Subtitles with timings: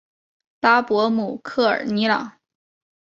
[0.61, 2.39] 拉博姆科尔尼朗。